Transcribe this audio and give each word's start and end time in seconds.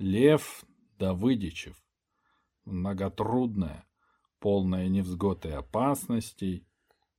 Лев 0.00 0.64
Давыдичев. 0.98 1.76
Многотрудная, 2.64 3.84
полная 4.38 4.88
невзгод 4.88 5.44
и 5.44 5.50
опасностей. 5.50 6.66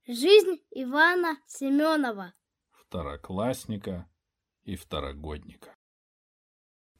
Жизнь 0.04 0.60
Ивана 0.72 1.38
Семенова. 1.46 2.34
Второклассника 2.72 4.10
и 4.64 4.74
второгодника. 4.74 5.76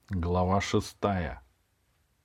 Глава 0.09 0.61
шестая, 0.61 1.43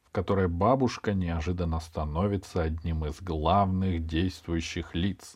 в 0.04 0.12
которой 0.12 0.48
бабушка 0.48 1.16
неожиданно 1.16 1.80
становится 1.80 2.62
одним 2.62 3.06
из 3.06 3.20
главных 3.24 4.06
действующих 4.06 4.94
лиц, 4.94 5.36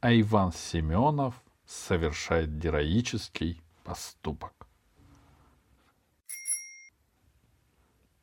а 0.00 0.12
Иван 0.12 0.52
Семенов 0.52 1.42
совершает 1.64 2.58
героический 2.58 3.62
поступок. 3.82 4.55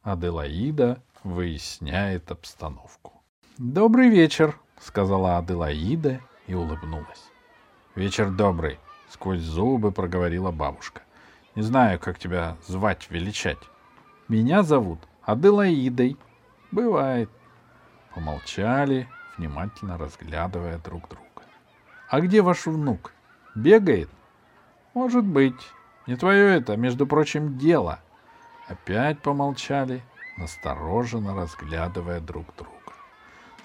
Аделаида 0.03 1.01
выясняет 1.23 2.29
обстановку. 2.29 3.23
«Добрый 3.57 4.09
вечер»,— 4.09 4.59
сказала 4.81 5.37
Аделаида 5.37 6.19
и 6.45 6.53
улыбнулась. 6.53 7.31
«Вечер 7.95 8.29
добрый»,— 8.29 8.79
сквозь 9.09 9.39
зубы 9.39 9.93
проговорила 9.93 10.51
бабушка. 10.51 11.03
«Не 11.55 11.61
знаю, 11.61 12.01
как 12.01 12.19
тебя 12.19 12.57
звать, 12.67 13.09
величать». 13.11 13.59
«Меня 14.27 14.63
зовут 14.63 14.99
Аделаидой». 15.21 16.17
«Бывает». 16.71 17.29
Помолчали, 18.13 19.07
внимательно 19.37 19.97
разглядывая 19.97 20.79
друг 20.79 21.07
друга. 21.07 21.43
«А 22.09 22.19
где 22.19 22.41
ваш 22.41 22.65
внук? 22.65 23.13
Бегает?» 23.55 24.09
«Может 24.93 25.23
быть. 25.23 25.71
Не 26.07 26.17
твое 26.17 26.57
это, 26.57 26.75
между 26.75 27.07
прочим, 27.07 27.57
дело», 27.57 27.99
Опять 28.67 29.19
помолчали, 29.19 30.01
настороженно 30.37 31.35
разглядывая 31.35 32.19
друг 32.19 32.45
друга, 32.57 32.93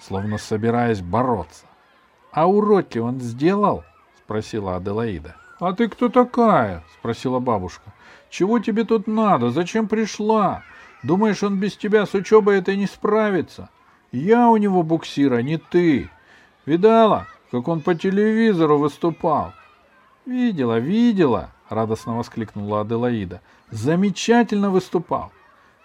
словно 0.01 0.37
собираясь 0.37 1.01
бороться.— 1.01 1.65
А 2.31 2.47
уроки 2.47 2.99
он 2.99 3.19
сделал?— 3.21 3.83
спросила 4.23 4.75
Аделаида.— 4.75 5.35
А 5.59 5.73
ты 5.73 5.87
кто 5.87 6.09
такая?— 6.09 6.83
спросила 6.99 7.39
бабушка.— 7.39 7.93
Чего 8.29 8.59
тебе 8.59 8.83
тут 8.83 9.07
надо? 9.07 9.51
Зачем 9.51 9.87
пришла? 9.87 10.63
Думаешь, 11.01 11.43
он 11.43 11.59
без 11.59 11.77
тебя 11.77 12.05
с 12.05 12.13
учебой 12.13 12.59
это 12.59 12.75
не 12.75 12.85
справится? 12.85 13.69
Я 14.11 14.49
у 14.49 14.57
него 14.57 14.83
буксир, 14.83 15.33
а 15.33 15.41
не 15.41 15.57
ты. 15.57 16.09
Видала, 16.65 17.27
как 17.51 17.67
он 17.67 17.81
по 17.81 17.95
телевизору 17.95 18.77
выступал?— 18.77 19.53
Видела, 20.25 20.77
видела,— 20.77 21.51
радостно 21.69 22.17
воскликнула 22.17 22.81
Аделаида. 22.81 23.41
Замечательно 23.71 24.69
выступал. 24.69 25.31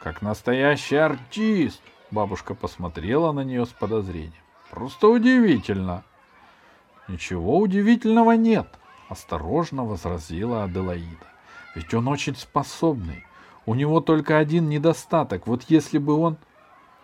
Как 0.00 0.22
настоящий 0.22 0.96
артист. 0.96 1.82
Бабушка 2.10 2.54
посмотрела 2.54 3.32
на 3.32 3.44
нее 3.44 3.66
с 3.66 3.70
подозрением. 3.70 4.32
Просто 4.70 5.08
удивительно. 5.08 6.04
Ничего 7.08 7.58
удивительного 7.58 8.32
нет, 8.32 8.68
осторожно 9.08 9.84
возразила 9.84 10.64
Аделаида. 10.64 11.26
Ведь 11.74 11.92
он 11.92 12.08
очень 12.08 12.36
способный. 12.36 13.24
У 13.66 13.74
него 13.74 14.00
только 14.00 14.38
один 14.38 14.68
недостаток. 14.68 15.46
Вот 15.46 15.64
если 15.68 15.98
бы 15.98 16.14
он... 16.14 16.36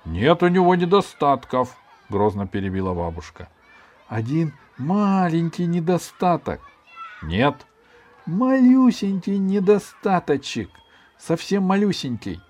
Нет 0.06 0.42
у 0.42 0.48
него 0.48 0.74
недостатков, 0.74 1.76
грозно 2.08 2.46
перебила 2.46 2.94
бабушка. 2.94 3.48
Один 4.08 4.54
маленький 4.78 5.66
недостаток. 5.66 6.60
Нет, 7.22 7.66
Малюсенький 8.30 9.38
недостаточек. 9.38 10.70
Совсем 11.18 11.64
малюсенький. 11.64 12.40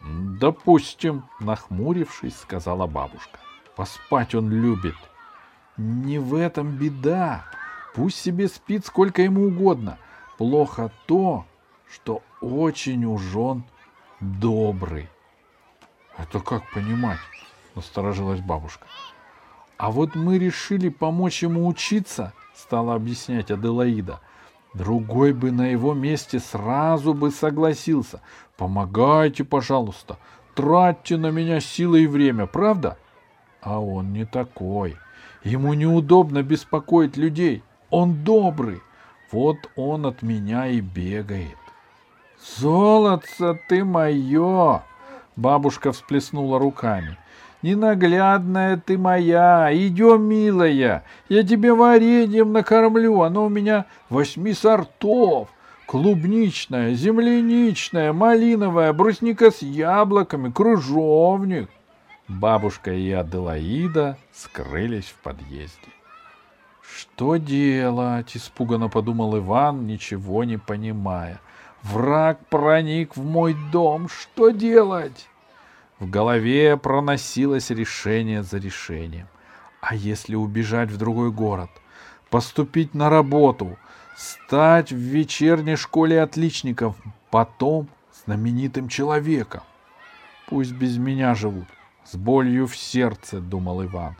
Допустим, 0.00 1.24
нахмурившись, 1.40 2.38
сказала 2.38 2.86
бабушка. 2.86 3.38
Поспать 3.76 4.34
он 4.34 4.50
любит. 4.50 4.94
Не 5.76 6.18
в 6.18 6.34
этом 6.34 6.70
беда. 6.70 7.44
Пусть 7.94 8.18
себе 8.18 8.48
спит 8.48 8.86
сколько 8.86 9.20
ему 9.20 9.48
угодно. 9.48 9.98
Плохо 10.38 10.90
то, 11.04 11.44
что 11.92 12.22
очень 12.40 13.04
уж 13.04 13.36
он 13.36 13.64
добрый. 14.20 15.10
Это 16.16 16.40
как 16.40 16.62
понимать? 16.72 17.18
Насторожилась 17.74 18.40
бабушка. 18.40 18.86
А 19.76 19.90
вот 19.90 20.14
мы 20.14 20.38
решили 20.38 20.88
помочь 20.88 21.42
ему 21.42 21.66
учиться, 21.66 22.32
стала 22.54 22.94
объяснять 22.94 23.50
Аделаида. 23.50 24.20
Другой 24.74 25.32
бы 25.32 25.50
на 25.50 25.68
его 25.68 25.94
месте 25.94 26.38
сразу 26.38 27.12
бы 27.12 27.30
согласился. 27.30 28.20
Помогайте, 28.56 29.42
пожалуйста, 29.44 30.18
тратьте 30.54 31.16
на 31.16 31.30
меня 31.30 31.60
силы 31.60 32.02
и 32.02 32.06
время, 32.06 32.46
правда? 32.46 32.96
А 33.60 33.80
он 33.80 34.12
не 34.12 34.24
такой. 34.24 34.96
Ему 35.42 35.74
неудобно 35.74 36.42
беспокоить 36.42 37.16
людей. 37.16 37.62
Он 37.90 38.22
добрый. 38.22 38.80
Вот 39.32 39.56
он 39.76 40.06
от 40.06 40.22
меня 40.22 40.66
и 40.66 40.80
бегает. 40.80 41.56
Золотце 42.58 43.60
ты 43.68 43.84
мое! 43.84 44.82
Бабушка 45.36 45.92
всплеснула 45.92 46.58
руками. 46.58 47.16
Ненаглядная 47.62 48.78
ты 48.78 48.96
моя, 48.96 49.68
идем, 49.72 50.22
милая, 50.22 51.04
я 51.28 51.42
тебе 51.42 51.74
вареньем 51.74 52.52
накормлю, 52.52 53.20
оно 53.20 53.46
у 53.46 53.48
меня 53.50 53.84
восьми 54.08 54.54
сортов. 54.54 55.48
Клубничная, 55.86 56.94
земляничная, 56.94 58.12
малиновая, 58.12 58.92
брусника 58.92 59.50
с 59.50 59.60
яблоками, 59.60 60.50
кружовник. 60.50 61.68
Бабушка 62.28 62.92
и 62.92 63.10
Аделаида 63.10 64.16
скрылись 64.32 65.06
в 65.06 65.16
подъезде. 65.16 65.88
«Что 66.80 67.36
делать?»— 67.36 68.30
испуганно 68.36 68.88
подумал 68.88 69.36
Иван, 69.36 69.86
ничего 69.86 70.44
не 70.44 70.56
понимая. 70.56 71.40
«Враг 71.82 72.38
проник 72.48 73.16
в 73.16 73.24
мой 73.24 73.56
дом. 73.72 74.08
Что 74.08 74.50
делать?» 74.50 75.28
В 76.00 76.08
голове 76.08 76.78
проносилось 76.78 77.68
решение 77.68 78.42
за 78.42 78.56
решением. 78.56 79.28
А 79.82 79.94
если 79.94 80.34
убежать 80.34 80.90
в 80.90 80.96
другой 80.96 81.30
город, 81.30 81.70
поступить 82.30 82.94
на 82.94 83.10
работу, 83.10 83.76
стать 84.16 84.92
в 84.92 84.96
вечерней 84.96 85.76
школе 85.76 86.22
отличников, 86.22 86.96
потом 87.30 87.86
знаменитым 88.24 88.88
человеком? 88.88 89.60
Пусть 90.48 90.72
без 90.72 90.96
меня 90.96 91.34
живут, 91.34 91.68
с 92.06 92.16
болью 92.16 92.66
в 92.66 92.76
сердце, 92.76 93.38
думал 93.38 93.84
Иван. 93.84 94.16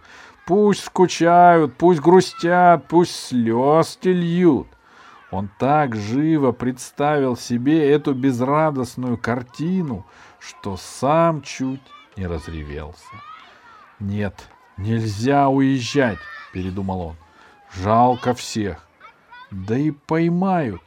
Пусть 0.46 0.84
скучают, 0.84 1.74
пусть 1.78 2.00
грустят, 2.00 2.88
пусть 2.88 3.14
слез 3.14 3.98
льют. 4.02 4.68
Он 5.30 5.48
так 5.58 5.96
живо 5.96 6.52
представил 6.52 7.36
себе 7.36 7.90
эту 7.90 8.14
безрадостную 8.14 9.16
картину, 9.16 10.04
что 10.40 10.76
сам 10.76 11.42
чуть 11.42 11.82
не 12.16 12.26
разревелся. 12.26 13.14
«Нет, 14.00 14.48
нельзя 14.76 15.48
уезжать»,— 15.48 16.18
передумал 16.52 17.00
он. 17.00 17.16
«Жалко 17.72 18.34
всех. 18.34 18.86
Да 19.50 19.76
и 19.76 19.90
поймают. 19.90 20.82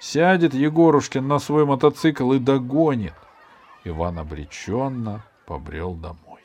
Сядет 0.00 0.52
Егорушкин 0.52 1.26
на 1.26 1.38
свой 1.38 1.64
мотоцикл 1.64 2.32
и 2.32 2.38
догонит». 2.38 3.14
Иван 3.84 4.18
обреченно 4.18 5.24
побрел 5.46 5.94
домой. 5.94 6.40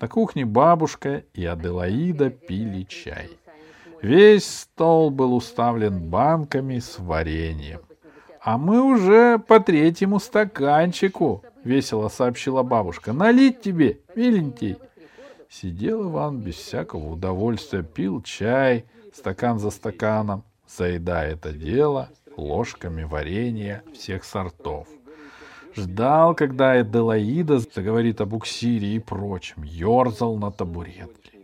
На 0.00 0.08
кухне 0.08 0.44
бабушка 0.44 1.24
и 1.34 1.44
Аделаида 1.44 2.30
пили 2.30 2.84
чай. 2.84 3.30
Весь 4.00 4.48
стол 4.48 5.10
был 5.10 5.34
уставлен 5.34 6.08
банками 6.08 6.78
с 6.78 6.98
вареньем. 6.98 7.80
«А 8.40 8.58
мы 8.58 8.82
уже 8.82 9.38
по 9.38 9.60
третьему 9.60 10.18
стаканчику»,— 10.18 11.44
весело 11.64 12.08
сообщила 12.08 12.62
бабушка. 12.62 13.12
«Налить 13.12 13.60
тебе, 13.60 14.00
миленький». 14.14 14.76
Сидел 15.48 16.08
Иван 16.08 16.40
без 16.40 16.54
всякого 16.54 17.10
удовольствия, 17.12 17.82
пил 17.82 18.22
чай, 18.22 18.86
стакан 19.12 19.58
за 19.58 19.70
стаканом, 19.70 20.44
заедая 20.66 21.32
это 21.32 21.52
дело 21.52 22.08
ложками 22.36 23.02
варенья 23.04 23.82
всех 23.92 24.24
сортов. 24.24 24.88
Ждал, 25.74 26.34
когда 26.34 26.80
Эделаида 26.80 27.58
заговорит 27.58 28.20
о 28.20 28.26
буксире 28.26 28.94
и 28.94 28.98
прочем, 28.98 29.62
ерзал 29.62 30.36
на 30.36 30.50
табуретке. 30.50 31.38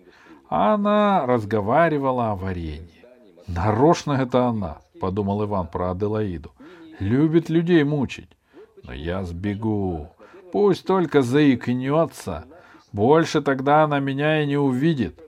А 0.51 0.75
она 0.75 1.27
разговаривала 1.27 2.33
о 2.33 2.37
варенье. 2.37 3.05
Нарочно 3.47 4.13
это 4.13 4.47
она, 4.47 4.79
подумал 5.01 5.45
Иван 5.45 5.69
про 5.69 5.93
Аделаиду. 5.93 6.53
Любит 7.01 7.49
людей 7.49 7.85
мучить. 7.85 8.38
Но 8.85 8.93
я 8.93 9.25
сбегу. 9.25 10.09
Пусть 10.53 10.87
только 10.87 11.23
заикнется. 11.23 12.47
Больше 12.93 13.43
тогда 13.43 13.85
она 13.85 14.01
меня 14.01 14.43
и 14.43 14.47
не 14.47 14.57
увидит. 14.57 15.21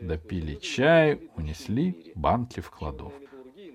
Допили 0.00 0.56
чай, 0.56 1.20
унесли 1.36 2.12
банки 2.14 2.60
в 2.60 2.70
кладовку. 2.70 3.18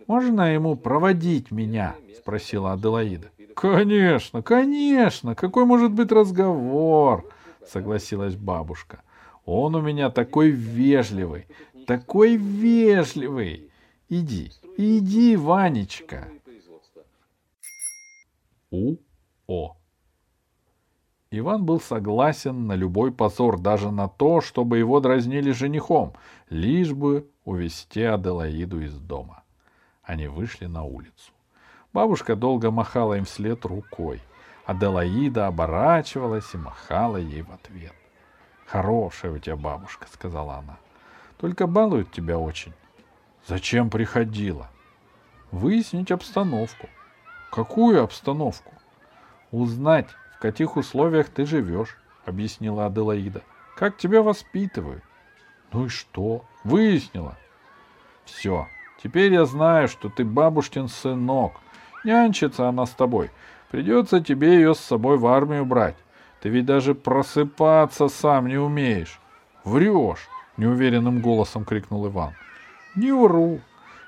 «Можно 0.08 0.54
ему 0.54 0.76
проводить 0.76 1.52
меня?»— 1.52 1.96
спросила 2.18 2.74
Аделаида. 2.74 3.30
Конечно, 3.58 4.44
конечно, 4.44 5.34
какой 5.34 5.66
может 5.66 5.92
быть 5.92 6.12
разговор? 6.12 7.28
Согласилась 7.68 8.36
бабушка. 8.36 9.02
Он 9.46 9.74
у 9.74 9.82
меня 9.82 10.12
такой 10.12 10.52
вежливый, 10.52 11.48
такой 11.88 12.36
вежливый. 12.36 13.72
Иди, 14.10 14.52
иди, 14.78 15.36
Ванечка. 15.36 16.28
У-О. 19.48 19.78
Иван 21.32 21.66
был 21.66 21.80
согласен 21.80 22.68
на 22.68 22.74
любой 22.74 23.12
позор, 23.14 23.60
даже 23.60 23.92
на 23.92 24.10
то, 24.10 24.42
чтобы 24.42 24.78
его 24.78 25.00
дразнили 25.00 25.52
женихом, 25.52 26.14
лишь 26.50 26.94
бы 26.94 27.30
увести 27.46 28.02
Аделаиду 28.04 28.82
из 28.82 28.94
дома. 28.98 29.44
Они 30.04 30.28
вышли 30.28 30.66
на 30.66 30.84
улицу. 30.84 31.32
Бабушка 31.94 32.36
долго 32.36 32.72
махала 32.72 33.16
им 33.16 33.26
вслед 33.26 33.66
рукой. 33.66 34.22
Аделаида 34.66 35.48
оборачивалась 35.48 36.54
и 36.54 36.58
махала 36.58 37.18
ей 37.18 37.42
в 37.42 37.52
ответ. 37.52 37.94
«Хорошая 38.66 39.32
у 39.32 39.38
тебя 39.38 39.56
бабушка»,— 39.56 40.08
сказала 40.12 40.56
она. 40.56 40.78
«Только 41.38 41.68
балует 41.68 42.12
тебя 42.12 42.38
очень». 42.38 42.74
«Зачем 43.48 43.90
приходила?» 43.90 44.70
«Выяснить 45.52 46.12
обстановку». 46.12 46.90
«Какую 47.50 48.04
обстановку?» 48.04 48.77
«Узнать, 49.52 50.10
в 50.36 50.40
каких 50.40 50.78
условиях 50.78 51.30
ты 51.30 51.46
живешь»,— 51.46 51.98
объяснила 52.26 52.86
Аделаида. 52.86 53.42
«Как 53.76 53.98
тебя 53.98 54.22
воспитывают». 54.22 55.04
«Ну 55.72 55.86
и 55.86 55.90
что?» 55.90 56.44
«Выяснила». 56.64 57.38
«Все, 58.26 58.68
теперь 59.02 59.34
я 59.34 59.46
знаю, 59.46 59.88
что 59.88 60.10
ты 60.10 60.26
бабушкин 60.26 60.90
сынок. 60.90 61.54
Нянчится 62.04 62.68
она 62.68 62.86
с 62.86 62.92
тобой. 62.92 63.32
Придется 63.70 64.22
тебе 64.22 64.56
ее 64.56 64.76
с 64.76 64.80
собой 64.80 65.18
в 65.18 65.28
армию 65.28 65.66
брать. 65.66 65.96
Ты 66.42 66.50
ведь 66.50 66.66
даже 66.66 66.96
просыпаться 66.96 68.08
сам 68.08 68.48
не 68.48 68.58
умеешь. 68.58 69.20
Врешь, 69.64 70.30
неуверенным 70.56 71.22
голосом 71.22 71.66
крикнул 71.66 72.08
Иван. 72.08 72.34
Не 72.96 73.12
вру. 73.12 73.60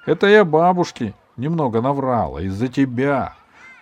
Это 0.06 0.27
я 0.27 0.45
бабушке 0.45 1.13
немного 1.38 1.81
наврала 1.81 2.39
из-за 2.39 2.68
тебя. 2.68 3.36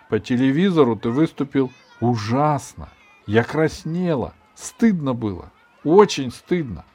По 0.09 0.19
телевизору 0.19 0.95
ты 0.95 1.09
выступил 1.09 1.71
ужасно. 1.99 2.89
Я 3.25 3.43
краснела. 3.43 4.33
Стыдно 4.55 5.13
было. 5.13 5.51
Очень 5.83 6.31
стыдно. 6.31 6.85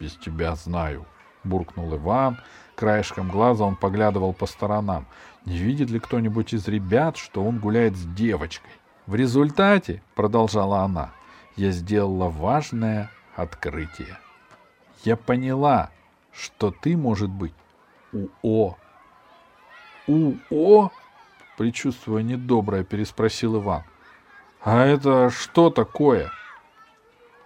Без 0.00 0.14
тебя 0.16 0.54
знаю, 0.56 1.06
буркнул 1.44 1.94
Иван. 1.94 2.38
Краешком 2.74 3.30
глаза 3.30 3.64
он 3.64 3.76
поглядывал 3.76 4.32
по 4.32 4.46
сторонам. 4.46 5.06
Не 5.44 5.58
видит 5.58 5.90
ли 5.90 6.00
кто-нибудь 6.00 6.52
из 6.52 6.66
ребят, 6.66 7.16
что 7.16 7.44
он 7.44 7.58
гуляет 7.58 7.96
с 7.96 8.04
девочкой? 8.04 8.72
В 9.06 9.14
результате, 9.14 10.02
продолжала 10.14 10.80
она, 10.80 11.12
я 11.54 11.70
сделала 11.70 12.28
важное 12.28 13.10
открытие. 13.36 14.18
Я 15.04 15.16
поняла, 15.16 15.90
что 16.32 16.72
ты, 16.72 16.96
может 16.96 17.30
быть, 17.30 17.54
УО. 18.12 18.76
УО? 20.08 20.90
Причувствуя 21.56 22.22
недоброе, 22.22 22.84
переспросил 22.84 23.56
Иван. 23.56 23.84
А 24.62 24.84
это 24.84 25.30
что 25.30 25.70
такое? 25.70 26.30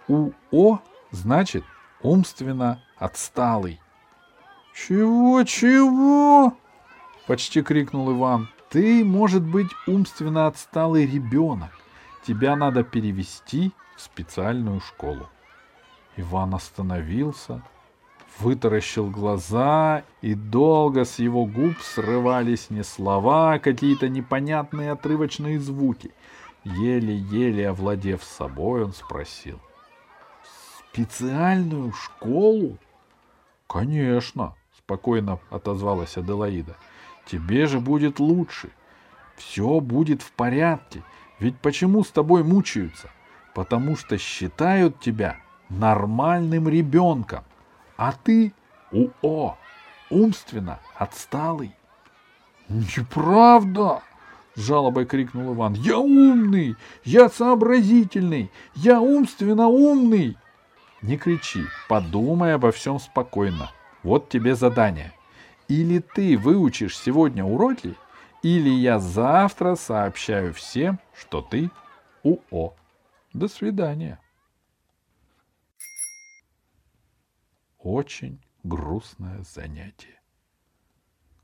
УО 0.07 0.81
значит 1.11 1.63
умственно 2.01 2.83
отсталый. 2.97 3.79
Чего, 4.73 5.43
чего? 5.43 6.57
Почти 7.27 7.61
крикнул 7.61 8.11
Иван. 8.11 8.49
Ты, 8.69 9.03
может 9.05 9.43
быть, 9.43 9.69
умственно 9.85 10.47
отсталый 10.47 11.05
ребенок. 11.05 11.71
Тебя 12.25 12.55
надо 12.55 12.83
перевести 12.83 13.71
в 13.95 14.01
специальную 14.01 14.79
школу. 14.79 15.29
Иван 16.17 16.55
остановился, 16.55 17.61
вытаращил 18.41 19.09
глаза, 19.09 20.03
и 20.21 20.33
долго 20.33 21.05
с 21.05 21.19
его 21.19 21.45
губ 21.45 21.79
срывались 21.81 22.69
не 22.69 22.83
слова, 22.83 23.53
а 23.53 23.59
какие-то 23.59 24.09
непонятные 24.09 24.91
отрывочные 24.91 25.59
звуки. 25.59 26.11
Еле-еле 26.63 27.69
овладев 27.69 28.23
собой, 28.23 28.83
он 28.83 28.93
спросил. 28.93 29.59
«Специальную 30.91 31.93
школу?» 31.93 32.77
«Конечно»,— 33.67 34.55
спокойно 34.77 35.39
отозвалась 35.49 36.17
Аделаида. 36.17 36.75
«Тебе 37.25 37.65
же 37.67 37.79
будет 37.79 38.19
лучше. 38.19 38.71
Все 39.37 39.79
будет 39.79 40.21
в 40.21 40.31
порядке. 40.33 41.03
Ведь 41.39 41.57
почему 41.57 42.03
с 42.03 42.09
тобой 42.09 42.43
мучаются? 42.43 43.09
Потому 43.55 43.95
что 43.95 44.17
считают 44.17 44.99
тебя 44.99 45.37
нормальным 45.69 46.67
ребенком, 46.67 47.43
а 48.01 48.13
ты 48.13 48.51
УО, 48.91 49.59
умственно 50.09 50.79
отсталый. 50.95 51.75
Неправда!— 52.67 54.01
жалобой 54.55 55.05
крикнул 55.05 55.53
Иван. 55.53 55.75
«Я 55.75 55.99
умный! 55.99 56.75
Я 57.03 57.29
сообразительный! 57.29 58.49
Я 58.73 58.99
умственно 59.01 59.67
умный!» 59.67 60.35
«Не 61.03 61.15
кричи, 61.15 61.63
подумай 61.87 62.55
обо 62.55 62.71
всем 62.71 62.99
спокойно. 62.99 63.69
Вот 64.01 64.29
тебе 64.29 64.55
задание. 64.55 65.13
Или 65.67 65.99
ты 65.99 66.39
выучишь 66.39 66.97
сегодня 66.97 67.45
уроки, 67.45 67.93
или 68.41 68.69
я 68.71 68.97
завтра 68.97 69.75
сообщаю 69.75 70.55
всем, 70.55 70.99
что 71.13 71.43
ты 71.43 71.69
УО. 72.23 72.73
До 73.33 73.47
свидания. 73.47 74.17
Очень 77.83 78.39
грустное 78.63 79.43
занятие. 79.55 80.21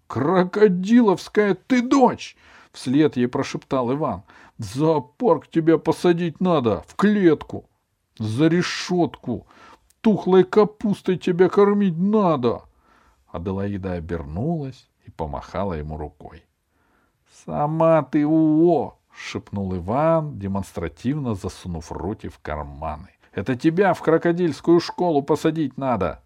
«Крокодиловская 0.06 1.56
ты 1.56 1.81
дочь!»— 1.81 2.38
вслед 2.72 3.18
ей 3.18 3.28
прошептал 3.28 3.92
Иван. 3.92 4.24
«В 4.60 4.63
зоопарк 4.63 5.48
тебя 5.48 5.80
посадить 5.80 6.39
надо, 6.39 6.84
в 6.88 6.95
клетку, 6.95 7.68
за 8.19 8.48
решетку. 8.48 9.48
Тухлой 10.01 10.44
капустой 10.44 11.18
тебя 11.18 11.50
кормить 11.50 11.98
надо!» 11.98 12.62
Аделаида 13.28 13.94
обернулась 13.94 14.90
и 15.06 15.12
помахала 15.12 15.74
ему 15.74 15.98
рукой. 15.98 16.45
«Сама 17.45 18.04
ты 18.04 18.25
уо!»— 18.25 19.00
шепнул 19.12 19.75
Иван, 19.75 20.38
демонстративно 20.38 21.33
засунув 21.33 21.92
руки 21.92 22.30
в 22.30 22.38
карманы. 22.40 23.09
«Это 23.33 23.56
тебя 23.56 23.94
в 23.94 24.02
крокодильскую 24.02 24.80
школу 24.80 25.23
посадить 25.23 25.78
надо!» 25.78 26.23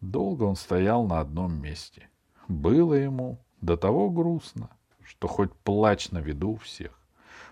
Долго 0.00 0.44
он 0.44 0.56
стоял 0.56 1.04
на 1.04 1.20
одном 1.20 1.60
месте. 1.60 2.08
Было 2.46 2.94
ему 2.94 3.38
до 3.60 3.76
того 3.76 4.10
грустно, 4.10 4.70
что 5.04 5.26
хоть 5.28 5.52
плач 5.52 6.10
на 6.10 6.18
виду 6.18 6.50
у 6.50 6.56
всех. 6.56 6.98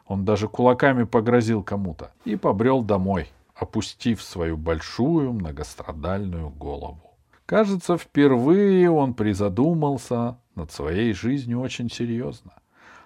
Он 0.07 0.25
даже 0.25 0.49
кулаками 0.49 1.05
погрозил 1.05 1.63
кому-то 1.63 2.13
и 2.25 2.37
побрел 2.37 2.83
домой, 2.83 3.29
опустив 3.55 4.23
свою 4.23 4.57
большую 4.57 5.33
многострадальную 5.33 6.51
голову. 6.51 7.17
Кажется, 7.47 7.97
впервые 7.97 8.91
он 8.91 9.15
призадумался 9.15 10.39
над 10.55 10.73
своей 10.73 11.13
жизнью 11.13 11.61
очень 11.61 11.91
серьезно. 11.91 12.55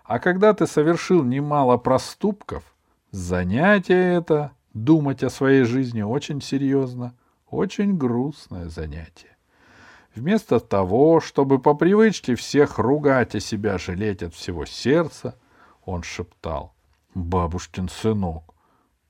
А 0.05 0.19
когда 0.19 0.55
ты 0.55 0.67
совершил 0.67 1.23
немало 1.25 1.77
проступков, 1.77 2.65
занятие 3.11 4.15
это, 4.15 4.53
думать 4.75 5.23
о 5.23 5.31
своей 5.31 5.65
жизни 5.65 6.03
очень 6.03 6.41
серьезно, 6.41 7.15
очень 7.51 7.97
грустное 7.97 8.69
занятие. 8.69 9.30
Вместо 10.15 10.59
того, 10.59 11.21
чтобы 11.21 11.61
по 11.61 11.75
привычке 11.75 12.35
всех 12.35 12.79
ругать 12.79 13.35
и 13.35 13.41
себя 13.41 13.79
жалеть 13.79 14.23
от 14.23 14.35
всего 14.35 14.67
сердца, 14.67 15.39
он 15.85 16.03
шептал 16.03 16.75
«Бабушкин 17.15 17.89
сынок! 17.89 18.55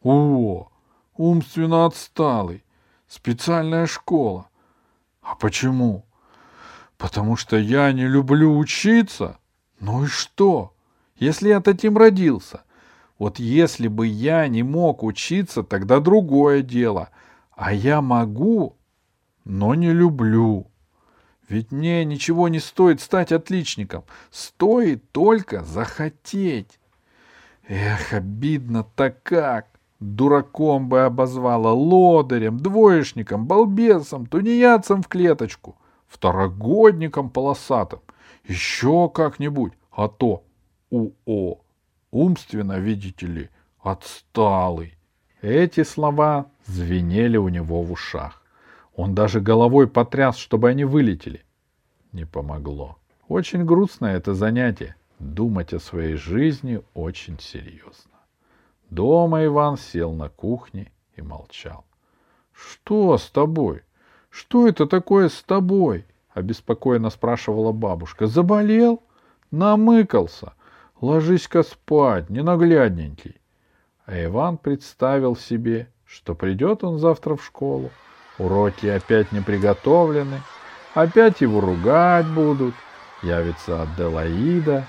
О, 0.02 0.68
умственно 1.16 1.86
отсталый! 1.86 2.64
Специальная 3.08 3.86
школа! 3.86 4.48
А 5.22 5.34
почему? 5.36 6.04
Потому 6.98 7.36
что 7.36 7.56
я 7.56 7.92
не 7.92 8.06
люблю 8.06 8.56
учиться? 8.56 9.38
Ну 9.80 10.04
и 10.04 10.06
что? 10.06 10.74
Если 11.16 11.48
я 11.48 11.60
таким 11.60 11.96
родился? 11.96 12.62
Вот 13.18 13.38
если 13.38 13.88
бы 13.88 14.06
я 14.06 14.46
не 14.48 14.62
мог 14.62 15.02
учиться, 15.02 15.62
тогда 15.62 16.00
другое 16.00 16.62
дело. 16.62 17.10
А 17.52 17.72
я 17.72 18.00
могу, 18.00 18.76
но 19.44 19.74
не 19.74 19.92
люблю. 19.92 20.69
Ведь 21.50 21.72
мне 21.72 22.04
ничего 22.04 22.46
не 22.46 22.60
стоит 22.60 23.00
стать 23.00 23.32
отличником. 23.32 24.04
Стоит 24.30 25.10
только 25.10 25.64
захотеть. 25.64 26.78
Эх, 27.66 28.12
обидно 28.12 28.84
так 28.84 29.22
как. 29.24 29.66
Дураком 29.98 30.88
бы 30.88 31.00
обозвала, 31.02 31.72
лодырем, 31.72 32.56
двоечником, 32.56 33.46
балбесом, 33.46 34.26
тунеядцем 34.26 35.02
в 35.02 35.08
клеточку, 35.08 35.76
второгодником 36.06 37.28
полосатым, 37.28 38.00
еще 38.44 39.10
как-нибудь, 39.10 39.74
а 39.90 40.08
то 40.08 40.44
УО. 40.88 41.60
Умственно, 42.12 42.78
видите 42.78 43.26
ли, 43.26 43.50
отсталый. 43.82 44.96
Эти 45.42 45.82
слова 45.82 46.46
звенели 46.64 47.36
у 47.36 47.48
него 47.48 47.82
в 47.82 47.92
ушах. 47.92 48.39
Он 49.00 49.14
даже 49.14 49.40
головой 49.40 49.88
потряс, 49.88 50.36
чтобы 50.36 50.68
они 50.68 50.84
вылетели. 50.84 51.42
Не 52.12 52.26
помогло. 52.26 52.98
Очень 53.28 53.64
грустное 53.64 54.18
это 54.18 54.34
занятие— 54.34 54.94
думать 55.18 55.72
о 55.72 55.80
своей 55.80 56.16
жизни 56.16 56.82
очень 56.92 57.38
серьезно. 57.40 58.18
Дома 58.90 59.46
Иван 59.46 59.78
сел 59.78 60.12
на 60.12 60.28
кухне 60.28 60.92
и 61.16 61.22
молчал.— 61.22 61.86
Что 62.52 63.16
с 63.16 63.30
тобой? 63.30 63.84
Что 64.28 64.68
это 64.68 64.84
такое 64.84 65.30
с 65.30 65.42
тобой?— 65.44 66.04
обеспокоенно 66.34 67.08
спрашивала 67.08 67.72
бабушка.— 67.72 68.26
Заболел? 68.26 69.02
Намыкался? 69.50 70.52
Ложись-ка 71.00 71.62
спать, 71.62 72.28
ненаглядненький. 72.28 73.40
А 74.04 74.22
Иван 74.22 74.58
представил 74.58 75.36
себе, 75.36 75.90
что 76.04 76.34
придет 76.34 76.84
он 76.84 76.98
завтра 76.98 77.36
в 77.36 77.42
школу. 77.42 77.90
Уроки 78.40 78.86
опять 78.86 79.32
не 79.32 79.42
приготовлены, 79.42 80.40
опять 80.94 81.42
его 81.42 81.60
ругать 81.60 82.26
будут. 82.26 82.74
Явится 83.20 83.82
Аделаида, 83.82 84.86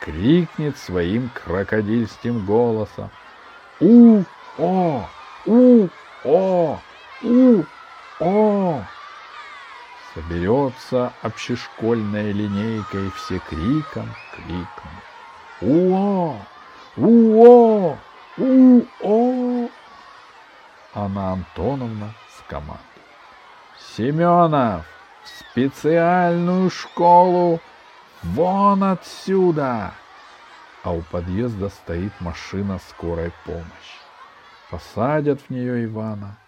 крикнет 0.00 0.78
своим 0.78 1.28
крокодильским 1.34 2.46
голосом. 2.46 3.10
У-о! 3.78 5.06
У-о! 5.44 6.80
У-о! 7.22 8.84
Соберется 10.14 11.12
общешкольная 11.20 12.32
линейка, 12.32 12.96
и 12.96 13.10
все 13.10 13.38
криком 13.50 14.08
крикнут. 14.34 15.04
У-о! 15.60 16.38
У-о! 16.96 17.98
У-о! 18.38 19.68
Анна 20.94 21.32
Антоновна 21.32 22.14
скомандует. 22.54 22.80
Семенов, 23.96 24.86
в 25.24 25.28
специальную 25.50 26.70
школу 26.70 27.60
Вон 28.22 28.82
отсюда! 28.84 29.92
А 30.82 30.92
у 30.92 31.02
подъезда 31.02 31.68
стоит 31.68 32.12
машина 32.20 32.78
скорой 32.88 33.32
помощи. 33.44 33.64
Посадят 34.70 35.40
в 35.42 35.50
нее 35.50 35.84
Ивана 35.84 36.38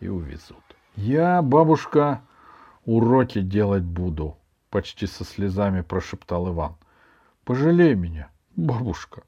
и 0.00 0.08
увезут. 0.08 0.62
Я, 0.94 1.42
бабушка, 1.42 2.20
уроки 2.84 3.40
делать 3.40 3.82
буду, 3.82 4.36
почти 4.70 5.06
со 5.06 5.24
слезами 5.24 5.80
прошептал 5.80 6.50
Иван. 6.50 6.76
Пожалей 7.44 7.94
меня, 7.94 8.28
бабушка. 8.56 9.22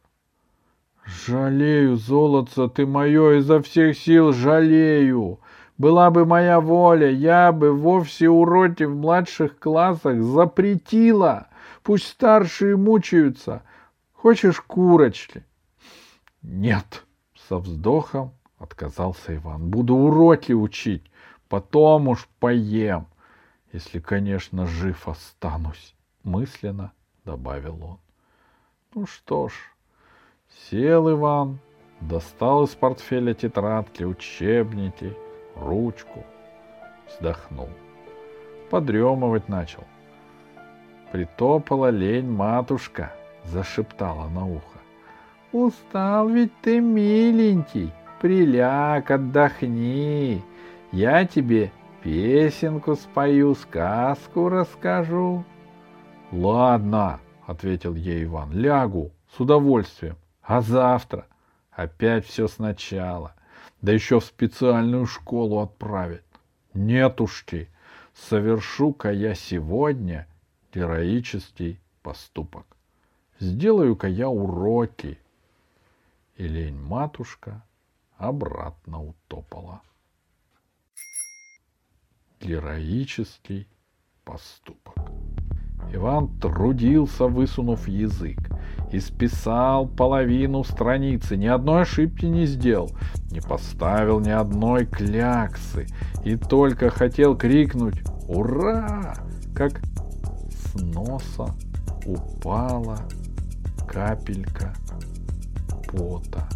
Жалею, 1.27 1.97
золотце, 1.97 2.69
ты 2.69 2.87
мое 2.87 3.39
изо 3.39 3.63
всех 3.63 3.97
сил 3.97 4.33
жалею. 4.33 5.41
Была 5.79 6.11
бы 6.11 6.27
моя 6.27 6.59
воля, 6.59 7.09
я 7.09 7.53
бы 7.53 7.73
вовсе 7.73 8.29
уроки 8.29 8.83
в 8.83 8.97
младших 8.97 9.61
классах 9.61 10.21
запретила. 10.21 11.47
Пусть 11.85 12.09
старшие 12.09 12.77
мучаются. 12.77 13.63
Хочешь 14.13 14.61
курочки? 14.61 15.45
Нет, 16.43 17.05
со 17.49 17.59
вздохом 17.59 18.33
отказался 18.59 19.37
Иван. 19.37 19.71
Буду 19.71 19.95
уроки 19.95 20.53
учить, 20.53 21.09
потом 21.49 22.09
уж 22.09 22.29
поем, 22.41 23.07
если, 23.73 24.01
конечно, 24.01 24.67
жив 24.67 25.09
останусь, 25.09 25.95
мысленно 26.25 26.93
добавил 27.25 27.85
он. 27.85 27.99
Ну 28.95 29.07
что 29.07 29.49
ж, 29.49 29.53
сел 30.69 31.09
Иван, 31.09 31.61
достал 32.01 32.65
из 32.65 32.71
портфеля 32.71 33.33
тетрадки, 33.33 34.03
учебники, 34.03 35.17
ручку, 35.61 36.25
вздохнул. 37.09 37.69
Подремывать 38.71 39.49
начал— 39.49 39.85
Притопала 41.13 41.89
лень 41.89 42.31
матушка, 42.31 43.13
зашептала 43.45 44.29
на 44.29 44.47
ухо. 44.47 44.79
Устал 45.53 46.29
ведь 46.29 46.53
ты, 46.61 46.81
миленький, 46.81 47.93
приляг, 48.21 49.11
отдохни. 49.11 50.43
Я 50.93 51.25
тебе 51.25 51.73
песенку 52.03 52.95
спою, 52.95 53.55
сказку 53.55 54.51
расскажу. 54.51 55.45
Ладно, 56.31 57.21
ответил 57.47 57.95
ей 57.95 58.25
Иван, 58.25 58.53
лягу 58.53 59.11
с 59.35 59.41
удовольствием. 59.41 60.17
А 60.43 60.61
завтра 60.61 61.25
опять 61.71 62.27
все 62.27 62.49
сначала. 62.49 63.33
Да 63.83 63.93
еще 63.93 64.19
в 64.21 64.25
специальную 64.25 65.07
школу 65.07 65.61
отправить. 65.61 66.23
Нетушки, 66.75 67.69
совершу-ка 68.15 69.13
я 69.13 69.35
сегодня 69.35 70.27
героический 70.75 71.81
поступок. 72.03 72.67
Сделаю-ка 73.39 74.09
я 74.09 74.29
уроки. 74.29 75.19
И 76.37 76.47
лень-матушка 76.47 77.63
обратно 78.17 79.05
утопала. 79.05 79.83
Героический 82.41 83.67
поступок. 84.25 84.95
Иван 85.93 86.39
трудился, 86.39 87.27
высунув 87.27 87.89
язык, 87.89 88.39
и 88.93 89.01
списал 89.01 89.87
половину 89.87 90.65
страницы, 90.65 91.37
ни 91.37 91.47
одной 91.47 91.83
ошибки 91.83 92.27
не 92.27 92.47
сделал, 92.47 92.91
не 93.31 93.41
поставил 93.41 94.21
ни 94.21 94.31
одной 94.31 94.87
кляксы, 94.87 95.87
и 96.25 96.37
только 96.37 96.91
хотел 96.91 97.37
крикнуть 97.37 98.03
«Ура!», 98.29 99.15
как 99.55 99.81
с 100.51 100.75
носа 100.81 101.55
упала 102.07 102.99
капелька 103.87 104.75
пота. 105.89 106.49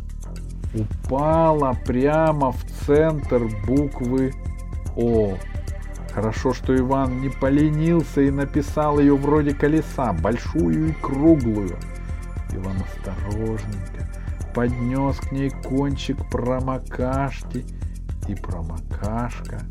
Упала 0.75 1.77
прямо 1.85 2.53
в 2.53 2.65
центр 2.87 3.49
буквы 3.67 4.33
О. 4.97 5.37
Хорошо, 6.15 6.53
что 6.53 6.77
Иван 6.77 7.21
не 7.21 7.31
поленился 7.31 8.21
и 8.21 8.31
написал 8.31 8.99
ее 8.99 9.17
вроде 9.17 9.55
колеса, 9.55 10.13
большую 10.13 10.91
и 10.91 10.93
круглую. 10.93 11.79
Иван 12.55 12.77
осторожненько 12.83 14.09
поднес 14.55 15.17
к 15.17 15.33
ней 15.33 15.51
кончик 15.51 16.19
промокашки, 16.31 17.65
и 18.29 18.35
промокашка 18.35 19.63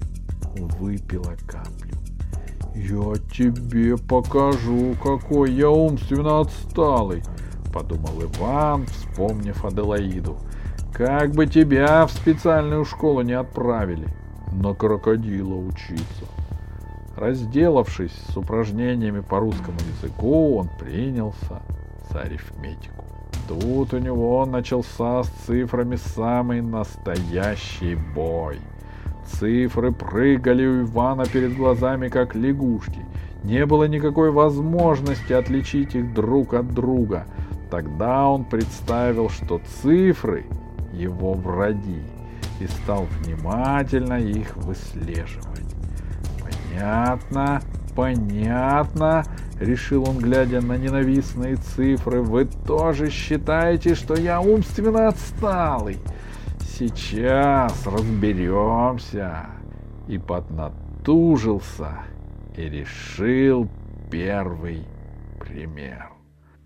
выпила 0.56 1.36
каплю. 1.48 1.98
«Я 2.74 3.14
тебе 3.34 3.98
покажу, 3.98 4.96
какой 5.04 5.52
я 5.52 5.70
умственно 5.70 6.40
отсталый»,— 6.40 7.24
подумал 7.74 8.24
Иван, 8.24 8.86
вспомнив 8.88 9.64
Аделаиду. 9.66 10.38
«Как 10.94 11.32
бы 11.32 11.48
тебя 11.48 12.06
в 12.06 12.12
специальную 12.12 12.86
школу 12.86 13.22
не 13.22 13.34
отправили, 13.34 14.08
на 14.52 14.74
крокодила 14.74 15.56
учиться». 15.56 16.26
Разделавшись 17.16 18.14
с 18.30 18.38
упражнениями 18.38 19.20
по 19.20 19.40
русскому 19.40 19.78
языку, 19.96 20.58
он 20.58 20.70
принялся 20.80 21.62
за 22.12 22.22
арифметику. 22.22 23.06
Тут 23.48 23.94
у 23.94 23.98
него 23.98 24.46
начался 24.46 25.24
с 25.24 25.30
цифрами 25.46 25.96
самый 25.96 26.62
настоящий 26.62 27.96
бой— 27.96 28.60
Цифры 29.40 29.92
прыгали 29.92 30.66
у 30.66 30.84
Ивана 30.84 31.26
перед 31.26 31.56
глазами, 31.56 32.10
как 32.10 32.36
лягушки. 32.36 33.06
Не 33.44 33.66
было 33.66 33.86
никакой 33.86 34.32
возможности 34.32 35.34
отличить 35.34 35.96
их 35.96 36.14
друг 36.14 36.54
от 36.54 36.74
друга. 36.74 37.26
Тогда 37.70 38.28
он 38.28 38.44
представил, 38.46 39.30
что 39.30 39.62
цифры— 39.82 40.46
его 40.94 41.34
враги, 41.34 42.04
и 42.60 42.68
стал 42.68 43.08
внимательно 43.22 44.20
их 44.20 44.56
выслеживать. 44.58 45.76
«Понятно, 46.40 47.62
понятно»,— 47.96 49.24
решил 49.60 50.10
он, 50.10 50.20
глядя 50.20 50.62
на 50.62 50.78
ненавистные 50.78 51.56
цифры. 51.56 52.22
«Вы 52.22 52.46
тоже 52.46 53.10
считаете, 53.10 53.96
что 53.96 54.16
я 54.16 54.42
умственно 54.42 55.08
отсталый?» 55.08 55.98
сейчас 56.82 57.86
разберемся. 57.86 59.46
И 60.08 60.18
поднатужился 60.18 62.00
и 62.58 62.64
решил 62.64 63.70
первый 64.10 64.84
пример. 65.40 66.10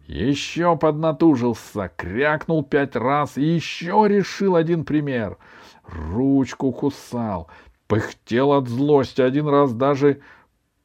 Еще 0.08 0.78
поднатужился, 0.78 1.92
крякнул 1.96 2.64
пять 2.64 2.96
раз 2.96 3.38
и 3.38 3.44
еще 3.44 4.06
решил 4.08 4.56
один 4.56 4.86
пример. 4.86 5.38
Ручку 5.84 6.72
кусал, 6.72 7.50
пыхтел 7.88 8.54
от 8.54 8.68
злости, 8.70 9.22
один 9.22 9.48
раз 9.48 9.74
даже 9.74 10.22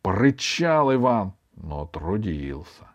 порычал 0.03 0.95
Иван, 0.95 1.33
но 1.55 1.87
трудился. 1.87 2.89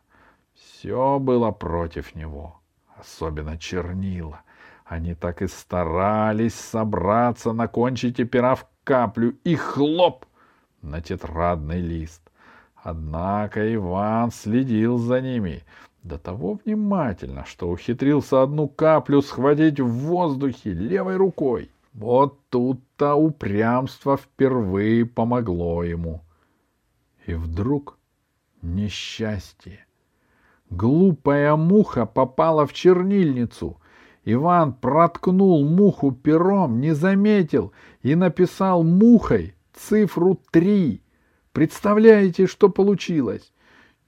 Все 0.53 1.19
было 1.19 1.51
против 1.51 2.15
него. 2.15 2.59
особенно 2.97 3.57
чернила. 3.57 4.41
Они 4.85 5.15
так 5.15 5.41
и 5.41 5.47
старались 5.47 6.55
собраться 6.55 7.53
на 7.53 7.67
кончике 7.67 8.23
пера 8.23 8.55
в 8.55 8.67
каплю 8.83 9.35
и 9.43 9.55
хлоп 9.55 10.25
на 10.81 11.01
тетрадный 11.01 11.81
лист. 11.81 12.21
Однако 12.75 13.73
Иван 13.73 14.31
следил 14.31 14.97
за 14.97 15.21
ними 15.21 15.63
до 16.03 16.19
того 16.19 16.59
внимательно, 16.63 17.45
что 17.45 17.69
ухитрился 17.69 18.43
одну 18.43 18.67
каплю 18.67 19.21
схватить 19.21 19.79
в 19.79 19.87
воздухе 19.87 20.71
левой 20.71 21.17
рукой. 21.17 21.71
Вот 21.93 22.39
тут-то 22.49 23.15
упрямство 23.15 24.17
впервые 24.17 25.05
помогло 25.05 25.83
ему. 25.83 26.21
И 27.25 27.33
вдруг 27.33 27.97
несчастье. 28.61 29.85
Глупая 30.69 31.55
муха 31.55 32.05
попала 32.05 32.67
в 32.67 32.73
чернильницу. 32.73 33.79
Иван 34.25 34.73
проткнул 34.73 35.65
муху 35.65 36.11
пером, 36.11 36.79
не 36.79 36.93
заметил 36.93 37.73
и 38.01 38.15
написал 38.15 38.83
мухой 38.83 39.55
цифру 39.73 40.39
три. 40.51 41.01
Представляете, 41.51 42.47
что 42.47 42.69
получилось? 42.69 43.53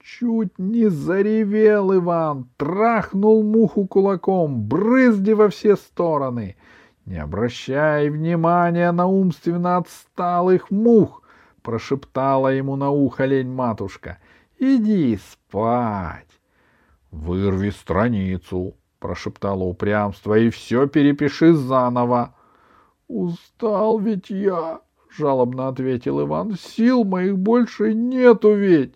Чуть 0.00 0.58
не 0.58 0.88
заревел 0.88 1.94
Иван, 1.94 2.48
трахнул 2.56 3.42
муху 3.42 3.86
кулаком, 3.86 4.62
брызги 4.62 5.32
во 5.32 5.48
все 5.48 5.76
стороны. 5.76 6.56
Не 7.04 7.18
обращай 7.18 8.10
внимания 8.10 8.90
на 8.92 9.06
умственно 9.06 9.76
отсталых 9.76 10.70
мух, 10.70 11.22
прошептала 11.68 12.48
ему 12.48 12.76
на 12.76 12.88
ухо 12.88 13.26
лень-матушка. 13.26 14.16
Иди 14.58 15.18
спать. 15.18 16.40
Вырви 17.10 17.68
страницу, 17.68 18.74
прошептало 18.98 19.64
упрямство, 19.64 20.38
и 20.38 20.48
все 20.48 20.86
перепиши 20.86 21.52
заново. 21.52 22.34
Устал 23.06 23.98
ведь 23.98 24.30
я, 24.30 24.80
жалобно 25.14 25.68
ответил 25.68 26.22
Иван. 26.22 26.54
Сил 26.54 27.04
моих 27.04 27.36
больше 27.36 27.92
нету 27.92 28.54
ведь. 28.54 28.94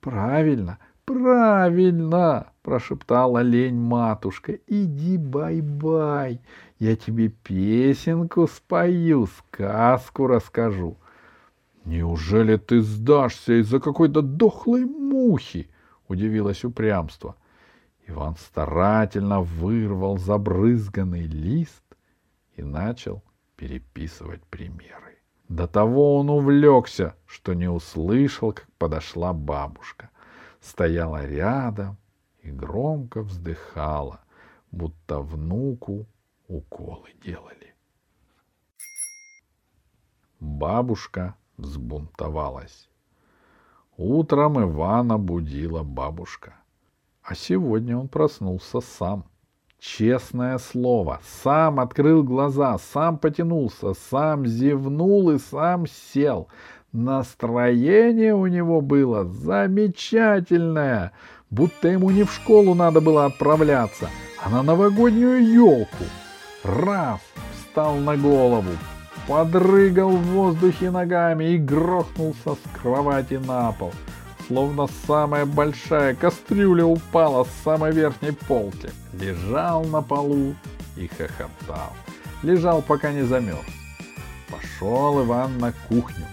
Правильно, 0.00 0.80
правильно, 1.06 2.52
прошептала 2.60 3.38
лень 3.38 3.80
матушка. 3.80 4.58
Иди 4.66 5.16
бай-бай, 5.16 6.42
я 6.78 6.94
тебе 6.94 7.28
песенку 7.30 8.46
спою, 8.48 9.26
сказку 9.28 10.26
расскажу. 10.26 10.98
Неужели 11.84 12.56
ты 12.56 12.80
сдашься 12.80 13.60
из-за 13.60 13.80
какой-то 13.80 14.22
дохлой 14.22 14.84
мухи? 14.84 15.70
удивилось 16.08 16.64
упрямство. 16.64 17.36
Иван 18.06 18.36
старательно 18.36 19.40
вырвал 19.40 20.18
забрызганный 20.18 21.22
лист 21.26 21.82
и 22.56 22.62
начал 22.62 23.22
переписывать 23.56 24.44
примеры. 24.44 25.18
До 25.48 25.66
того 25.66 26.18
он 26.18 26.30
увлекся, 26.30 27.16
что 27.26 27.54
не 27.54 27.68
услышал, 27.68 28.52
как 28.52 28.66
подошла 28.78 29.32
бабушка. 29.32 30.10
Стояла 30.60 31.26
рядом 31.26 31.96
и 32.42 32.50
громко 32.50 33.22
вздыхала, 33.22 34.20
будто 34.70 35.20
внуку 35.20 36.06
уколы 36.48 37.10
делали. 37.24 37.74
Бабушка 40.40 41.36
взбунтовалась. 41.56 42.88
Утром 43.96 44.60
Ивана 44.62 45.18
будила 45.18 45.82
бабушка. 45.82 46.54
А 47.22 47.34
сегодня 47.34 47.96
он 47.96 48.08
проснулся 48.08 48.80
сам. 48.80 49.24
Честное 49.78 50.58
слово, 50.58 51.20
сам 51.42 51.80
открыл 51.80 52.22
глаза, 52.22 52.78
сам 52.78 53.18
потянулся, 53.18 53.94
сам 53.94 54.46
зевнул 54.46 55.30
и 55.30 55.38
сам 55.38 55.86
сел. 55.86 56.48
Настроение 56.92 58.34
у 58.34 58.46
него 58.46 58.80
было 58.80 59.24
замечательное, 59.24 61.12
будто 61.50 61.88
ему 61.88 62.10
не 62.10 62.22
в 62.22 62.32
школу 62.32 62.74
надо 62.74 63.00
было 63.00 63.24
отправляться, 63.24 64.08
а 64.44 64.50
на 64.50 64.62
новогоднюю 64.62 65.52
елку. 65.52 66.04
Раз 66.62 67.20
встал 67.52 67.96
на 67.96 68.16
голову, 68.16 68.70
подрыгал 69.32 70.10
в 70.10 70.24
воздухе 70.24 70.90
ногами 70.90 71.54
и 71.54 71.56
грохнулся 71.56 72.54
с 72.54 72.80
кровати 72.82 73.40
на 73.46 73.72
пол, 73.72 73.90
словно 74.46 74.86
самая 75.06 75.46
большая 75.46 76.14
кастрюля 76.14 76.84
упала 76.84 77.44
с 77.44 77.64
самой 77.64 77.92
верхней 77.92 78.32
полки. 78.32 78.90
Лежал 79.14 79.84
на 79.84 80.02
полу 80.02 80.54
и 80.98 81.08
хохотал. 81.08 81.94
Лежал, 82.42 82.82
пока 82.82 83.10
не 83.10 83.22
замерз. 83.22 83.64
Пошел 84.50 85.24
Иван 85.24 85.56
на 85.56 85.72
кухню, 85.88 86.26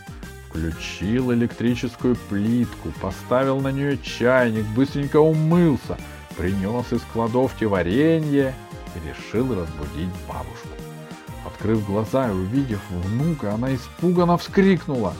включил 0.49 1.31
электрическую 1.31 2.17
плитку, 2.27 2.89
поставил 2.99 3.61
на 3.61 3.71
нее 3.71 3.97
чайник, 3.99 4.65
быстренько 4.75 5.21
умылся, 5.21 5.97
принес 6.35 6.91
из 6.91 7.01
кладовки 7.13 7.63
варенье 7.63 8.53
и 8.93 9.07
решил 9.07 9.55
разбудить 9.55 10.13
бабушку. 10.27 10.68
Открыв 11.59 11.85
глаза 11.85 12.29
и 12.29 12.33
увидев 12.33 12.79
внука, 12.89 13.53
она 13.53 13.75
испуганно 13.75 14.37
вскрикнула. 14.37 15.13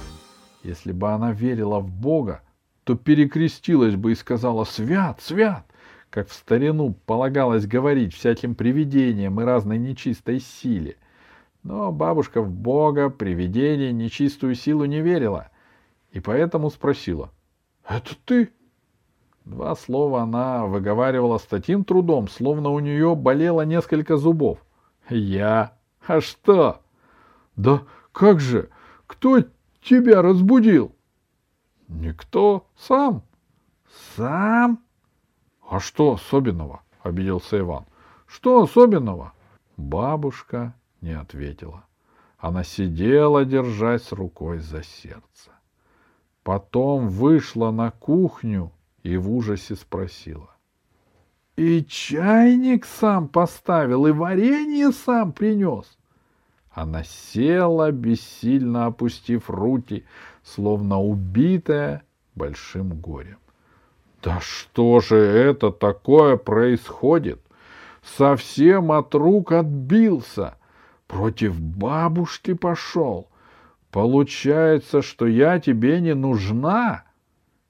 Если 0.64 0.94
бы 0.94 1.10
она 1.10 1.34
верила 1.34 1.82
в 1.82 1.92
Бога, 1.92 2.44
то 2.86 2.96
перекрестилась 2.96 3.98
бы 3.98 4.14
и 4.14 4.16
сказала 4.16 4.64
«Свят, 4.64 5.20
свят!», 5.22 5.66
как 6.10 6.30
в 6.30 6.34
старину 6.34 6.94
полагалось 7.06 7.68
говорить 7.68 8.14
всяким 8.14 8.56
привидениям 8.56 9.42
и 9.42 9.44
разной 9.44 9.80
нечистой 9.80 10.40
силе. 10.40 10.96
Но 11.64 11.92
бабушка 11.92 12.42
в 12.42 12.50
Бога, 12.50 13.10
привидение, 13.10 13.92
нечистую 13.92 14.56
силу 14.56 14.86
не 14.86 15.02
верила, 15.02 15.50
и 16.14 16.22
поэтому 16.22 16.70
спросила 16.70 17.32
«Это 17.86 18.16
ты?» 18.24 18.50
Два 19.44 19.76
слова 19.76 20.22
она 20.22 20.66
выговаривала 20.68 21.38
с 21.38 21.44
таким 21.44 21.84
трудом, 21.84 22.30
словно 22.30 22.70
у 22.70 22.80
нее 22.80 23.14
болело 23.14 23.64
несколько 23.64 24.16
зубов. 24.16 24.60
«Я», 25.10 25.74
а 26.10 26.22
что? 26.22 26.82
Да 27.56 27.84
как 28.12 28.40
же? 28.40 28.70
Кто 29.06 29.44
тебя 29.82 30.24
разбудил? 30.24 30.96
Никто. 31.88 32.66
Сам. 32.76 33.22
Сам? 34.16 34.84
А 35.70 35.80
что 35.80 36.14
особенного? 36.14 36.82
Обиделся 37.04 37.60
Иван. 37.60 37.86
Что 38.26 38.64
особенного? 38.64 39.34
Бабушка 39.78 40.74
не 41.02 41.12
ответила. 41.12 41.86
Она 42.40 42.64
сидела, 42.64 43.46
держась 43.46 44.12
рукой 44.12 44.58
за 44.60 44.82
сердце. 44.82 45.52
Потом 46.42 47.10
вышла 47.10 47.70
на 47.70 47.92
кухню 47.92 48.72
и 49.04 49.16
в 49.16 49.32
ужасе 49.32 49.76
спросила. 49.76 50.50
И 51.56 51.84
чайник 51.84 52.86
сам 52.86 53.28
поставил, 53.28 54.08
и 54.08 54.12
варенье 54.12 54.92
сам 54.92 55.34
принес. 55.34 55.99
Она 56.72 57.04
села, 57.04 57.92
бессильно 57.92 58.86
опустив 58.88 59.50
руки, 59.50 60.06
словно 60.44 61.02
убитая 61.02 62.04
большим 62.36 63.00
горем. 63.00 63.38
Да 64.22 64.40
что 64.42 65.00
же 65.00 65.18
это 65.18 65.72
такое 65.72 66.38
происходит? 66.38 67.42
Совсем 68.04 68.92
от 68.92 69.14
рук 69.16 69.52
отбился. 69.52 70.58
Против 71.08 71.60
бабушки 71.60 72.54
пошел. 72.54 73.30
Получается, 73.92 75.02
что 75.02 75.26
я 75.26 75.60
тебе 75.60 76.00
не 76.02 76.14
нужна? 76.14 77.06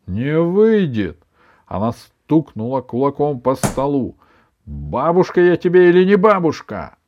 Не 0.08 0.40
выйдет. 0.40 1.24
Она 1.66 1.94
стукнула 1.94 2.82
кулаком 2.82 3.40
по 3.40 3.56
столу. 3.56 4.18
«Бабушка 4.66 5.42
я 5.42 5.58
тебе 5.58 5.90
или 5.90 6.04
не 6.04 6.16
бабушка?» 6.16 6.99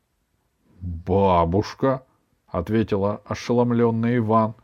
«Бабушка»,— 0.82 2.04
ответила 2.48 3.22
ошеломленный 3.26 4.18
Иван. 4.18 4.56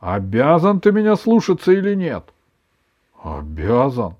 «Обязан 0.00 0.80
ты 0.80 0.90
меня 0.90 1.14
слушаться 1.14 1.70
или 1.70 1.94
нет?» 1.94 2.24
«Обязан». 3.22 4.16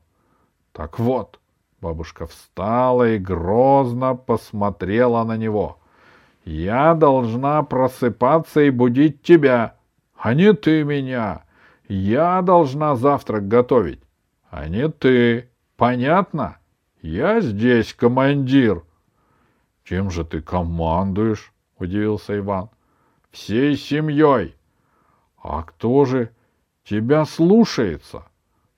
«Так 0.72 1.00
вот»,— 1.00 1.40
бабушка 1.80 2.26
встала 2.26 3.10
и 3.10 3.18
грозно 3.18 4.14
посмотрела 4.14 5.24
на 5.24 5.36
него. 5.36 5.78
«Я 6.44 6.94
должна 6.94 7.62
просыпаться 7.64 8.60
и 8.60 8.70
будить 8.70 9.22
тебя, 9.22 9.74
а 10.16 10.34
не 10.34 10.52
ты 10.52 10.84
меня. 10.84 11.42
Я 11.88 12.42
должна 12.42 12.94
завтрак 12.94 13.48
готовить, 13.48 14.00
а 14.50 14.68
не 14.68 14.88
ты. 14.88 15.50
Понятно? 15.76 16.58
Я 17.00 17.40
здесь 17.40 17.92
командир. 17.92 18.82
Чем 19.84 20.10
же 20.10 20.24
ты 20.24 20.40
командуешь? 20.40 21.52
Удивился 21.78 22.38
Иван. 22.38 22.70
Всей 23.30 23.76
семьей. 23.76 24.56
А 25.42 25.62
кто 25.62 26.04
же 26.04 26.30
тебя 26.84 27.24
слушается? 27.24 28.24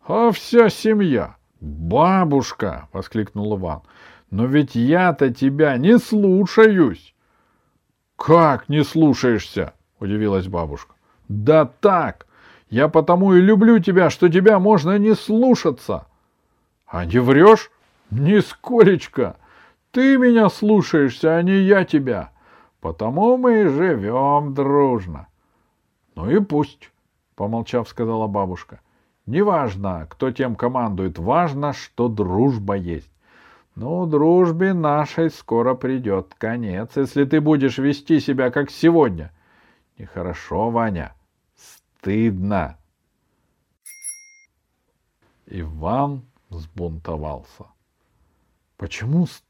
А 0.07 0.31
вся 0.33 0.69
семья. 0.69 1.37
Бабушка! 1.61 2.89
воскликнул 2.93 3.57
Иван. 3.57 3.83
Но 4.31 4.47
ведь 4.47 4.75
я-то 4.75 5.33
тебя 5.33 5.77
не 5.77 5.99
слушаюсь. 5.99 7.15
Как 8.17 8.69
не 8.69 8.83
слушаешься? 8.85 9.75
Удивилась 10.01 10.49
бабушка. 10.49 10.95
Да 11.29 11.65
так. 11.65 12.27
Я 12.71 12.89
потому 12.89 13.35
и 13.35 13.41
люблю 13.41 13.79
тебя, 13.79 14.11
что 14.11 14.29
тебя 14.29 14.59
можно 14.59 14.99
не 14.99 15.15
слушаться. 15.15 16.07
А 16.87 17.05
не 17.05 17.19
врешь? 17.19 17.71
Нисколечко. 18.11 19.37
Ты 19.95 20.19
меня 20.19 20.49
слушаешься, 20.49 21.37
а 21.37 21.43
не 21.43 21.55
я 21.55 21.85
тебя. 21.85 22.33
Потому 22.81 23.37
мы 23.37 23.63
и 23.63 23.69
живем 23.69 24.53
дружно. 24.53 25.29
Ну 26.17 26.29
и 26.29 26.41
пусть, 26.41 26.91
помолчав, 27.37 27.89
сказала 27.89 28.27
бабушка. 28.27 28.81
Неважно, 29.25 30.09
кто 30.11 30.33
тем 30.33 30.57
командует, 30.57 31.21
важно, 31.21 31.73
что 31.73 32.09
дружба 32.09 32.75
есть. 32.75 33.09
Ну, 33.77 34.05
дружбе 34.07 34.73
нашей 34.73 35.31
скоро 35.31 35.75
придет 35.75 36.35
конец, 36.39 36.91
если 36.97 37.25
ты 37.25 37.41
будешь 37.41 37.79
вести 37.79 38.19
себя 38.19 38.51
как 38.51 38.73
сегодня. 38.73 39.31
Нехорошо, 39.97 40.71
Ваня. 40.71 41.15
Стыдно. 41.55 42.79
Иван 45.47 46.23
взбунтовался.— 46.51 47.67
Почему 48.77 49.27
стыдно?— 49.27 49.43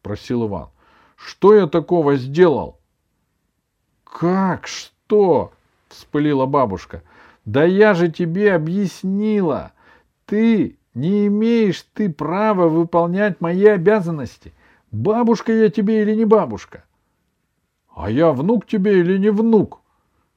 спросил 0.00 0.46
Иван.— 0.46 0.68
Что 1.16 1.54
я 1.54 1.66
такого 1.66 2.16
сделал?— 2.16 2.78
Как 4.04 4.66
что?— 4.66 5.52
вспылила 5.88 6.46
бабушка.— 6.46 7.02
Да 7.44 7.64
я 7.64 7.94
же 7.94 8.10
тебе 8.10 8.54
объяснила. 8.54 9.72
Ты 10.26 10.78
не 10.94 11.26
имеешь 11.26 11.86
ты 11.94 12.10
права 12.10 12.68
выполнять 12.68 13.40
мои 13.40 13.64
обязанности. 13.66 14.52
Бабушка 14.90 15.52
я 15.52 15.70
тебе 15.70 16.02
или 16.02 16.14
не 16.14 16.24
бабушка? 16.24 16.84
А 17.94 18.10
я 18.10 18.32
внук 18.32 18.66
тебе 18.66 19.00
или 19.00 19.18
не 19.18 19.30
внук? 19.30 19.80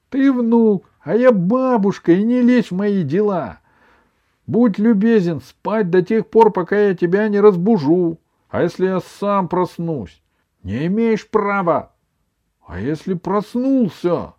Ты 0.10 0.32
внук, 0.32 0.90
а 1.02 1.16
я 1.16 1.32
бабушка, 1.32 2.12
и 2.12 2.24
не 2.24 2.42
лезь 2.42 2.72
в 2.72 2.76
мои 2.76 3.04
дела. 3.04 3.60
Будь 4.48 4.80
любезен 4.80 5.42
спать 5.42 5.90
до 5.90 6.02
тех 6.02 6.28
пор, 6.28 6.52
пока 6.52 6.78
я 6.78 6.96
тебя 6.96 7.28
не 7.30 7.40
разбужу. 7.40 8.18
А 8.52 8.62
если 8.62 8.86
я 8.86 9.00
сам 9.00 9.48
проснусь? 9.48 10.22
Не 10.62 10.88
имеешь 10.88 11.28
права. 11.28 11.94
А 12.68 12.80
если 12.80 13.14
проснулся? 13.14 14.34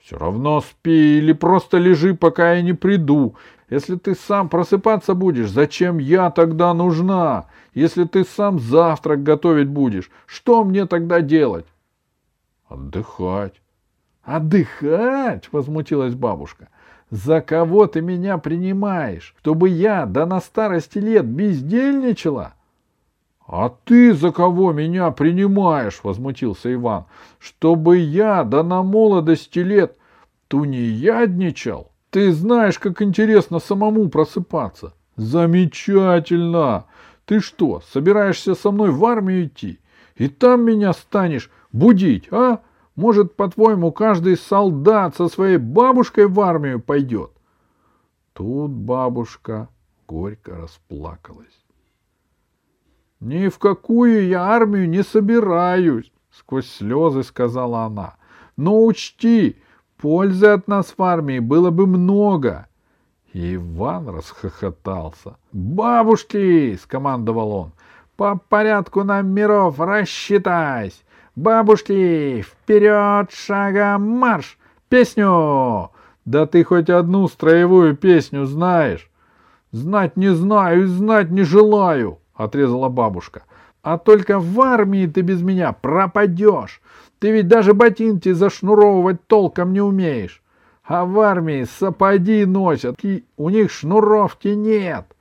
Все 0.00 0.16
равно 0.16 0.62
спи 0.62 1.18
или 1.18 1.32
просто 1.34 1.76
лежи, 1.76 2.14
пока 2.14 2.54
я 2.54 2.62
не 2.62 2.72
приду. 2.72 3.36
Если 3.68 3.96
ты 3.96 4.14
сам 4.14 4.48
просыпаться 4.48 5.14
будешь, 5.14 5.50
зачем 5.50 5.98
я 5.98 6.30
тогда 6.30 6.72
нужна? 6.72 7.46
Если 7.74 8.04
ты 8.04 8.24
сам 8.24 8.58
завтрак 8.58 9.22
готовить 9.22 9.68
будешь, 9.68 10.10
что 10.24 10.64
мне 10.64 10.86
тогда 10.86 11.20
делать? 11.20 11.66
Отдыхать. 12.68 13.60
Отдыхать? 14.22 15.52
Возмутилась 15.52 16.14
бабушка. 16.14 16.68
За 17.10 17.40
кого 17.42 17.86
ты 17.86 18.00
меня 18.00 18.38
принимаешь? 18.38 19.34
Чтобы 19.40 19.68
я 19.68 20.06
да 20.06 20.24
на 20.24 20.40
старости 20.40 20.98
лет 20.98 21.26
бездельничала? 21.26 22.55
А 23.46 23.68
ты 23.84 24.12
за 24.12 24.32
кого 24.32 24.72
меня 24.72 25.10
принимаешь? 25.12 26.00
Возмутился 26.02 26.72
Иван. 26.72 27.04
Чтобы 27.38 27.98
я 27.98 28.42
да 28.42 28.62
на 28.62 28.82
молодости 28.82 29.60
лет 29.60 29.96
тунеядничал? 30.48 31.92
Ты 32.10 32.32
знаешь, 32.32 32.78
как 32.78 33.02
интересно 33.02 33.60
самому 33.60 34.08
просыпаться. 34.08 34.94
Замечательно! 35.16 36.86
Ты 37.24 37.40
что, 37.40 37.82
собираешься 37.92 38.54
со 38.54 38.70
мной 38.70 38.90
в 38.90 39.04
армию 39.04 39.46
идти? 39.46 39.80
И 40.16 40.28
там 40.28 40.64
меня 40.64 40.92
станешь 40.92 41.50
будить, 41.72 42.28
а? 42.32 42.60
Может, 42.96 43.36
по-твоему, 43.36 43.92
каждый 43.92 44.36
солдат 44.36 45.16
со 45.16 45.28
своей 45.28 45.58
бабушкой 45.58 46.26
в 46.26 46.40
армию 46.40 46.80
пойдет? 46.80 47.30
Тут 48.32 48.70
бабушка 48.70 49.68
горько 50.06 50.56
расплакалась. 50.56 51.65
Ни 53.20 53.48
в 53.48 53.58
какую 53.58 54.26
я 54.26 54.42
армию 54.44 54.88
не 54.88 55.02
собираюсь, 55.02 56.12
сквозь 56.30 56.70
слезы 56.70 57.22
сказала 57.22 57.84
она. 57.84 58.16
Но 58.56 58.84
учти, 58.84 59.56
Пользы 59.98 60.48
от 60.48 60.68
нас 60.68 60.94
в 60.96 61.02
армии 61.02 61.38
было 61.38 61.70
бы 61.70 61.86
много. 61.86 62.66
И 63.32 63.54
Иван 63.54 64.08
расхохотался. 64.08 65.36
«Бабушки!»— 65.52 66.76
скомандовал 66.82 67.52
он. 67.52 67.72
«По 68.16 68.36
порядку 68.36 69.04
номеров 69.04 69.80
рассчитайся! 69.80 70.98
Бабушки! 71.34 72.42
Вперед 72.42 73.30
шагом 73.32 74.08
марш! 74.18 74.58
Песню!» 74.88 75.90
«Да 76.24 76.46
ты 76.46 76.64
хоть 76.64 76.90
одну 76.90 77.28
строевую 77.28 77.96
песню 77.96 78.44
знаешь?» 78.44 79.10
«Знать 79.70 80.16
не 80.16 80.28
знаю 80.34 80.84
и 80.84 80.86
знать 80.86 81.30
не 81.30 81.42
желаю!»— 81.42 82.18
отрезала 82.36 82.88
бабушка. 82.88 83.42
«А 83.82 83.98
только 83.98 84.38
в 84.38 84.60
армии 84.60 85.06
ты 85.06 85.20
без 85.20 85.42
меня 85.42 85.72
пропадешь! 85.72 86.80
Ты 87.18 87.30
ведь 87.30 87.48
даже 87.48 87.72
ботинки 87.72 88.32
зашнуровывать 88.32 89.26
толком 89.26 89.72
не 89.72 89.80
умеешь. 89.80 90.42
А 90.84 91.04
в 91.04 91.18
армии 91.18 91.64
сапоги 91.64 92.44
носят, 92.44 93.04
и 93.04 93.24
у 93.36 93.50
них 93.50 93.72
шнуровки 93.72 94.48
нет. 94.48 95.16